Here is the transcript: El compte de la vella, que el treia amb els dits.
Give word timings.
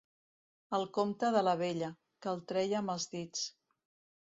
El 0.77 0.85
compte 0.97 1.29
de 1.35 1.43
la 1.49 1.53
vella, 1.61 1.91
que 2.25 2.33
el 2.33 2.43
treia 2.53 2.81
amb 2.83 2.97
els 2.97 3.09
dits. 3.15 3.47